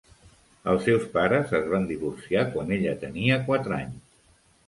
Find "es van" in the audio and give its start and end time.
1.59-1.85